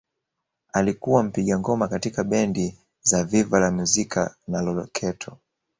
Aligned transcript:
Alikuwa 0.73 1.23
mpiga 1.23 1.59
ngoma 1.59 1.87
katika 1.87 2.23
bendi 2.23 2.77
za 3.01 3.23
Viva 3.23 3.59
la 3.59 3.71
Musica 3.71 4.29
na 4.47 4.61
Loketo 4.61 5.37